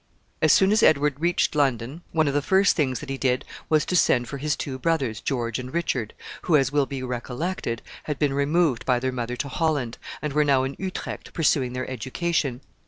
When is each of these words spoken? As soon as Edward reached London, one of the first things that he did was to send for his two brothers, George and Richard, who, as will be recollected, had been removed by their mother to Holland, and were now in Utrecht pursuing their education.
As 0.41 0.51
soon 0.51 0.71
as 0.71 0.81
Edward 0.81 1.19
reached 1.19 1.53
London, 1.53 2.01
one 2.11 2.27
of 2.27 2.33
the 2.33 2.41
first 2.41 2.75
things 2.75 3.01
that 3.01 3.09
he 3.11 3.19
did 3.19 3.45
was 3.69 3.85
to 3.85 3.95
send 3.95 4.27
for 4.27 4.39
his 4.39 4.55
two 4.55 4.79
brothers, 4.79 5.21
George 5.21 5.59
and 5.59 5.71
Richard, 5.71 6.15
who, 6.41 6.57
as 6.57 6.71
will 6.71 6.87
be 6.87 7.03
recollected, 7.03 7.83
had 8.05 8.17
been 8.17 8.33
removed 8.33 8.83
by 8.83 8.99
their 8.99 9.11
mother 9.11 9.35
to 9.35 9.47
Holland, 9.47 9.99
and 10.19 10.33
were 10.33 10.43
now 10.43 10.63
in 10.63 10.75
Utrecht 10.79 11.31
pursuing 11.33 11.73
their 11.73 11.87
education. 11.87 12.61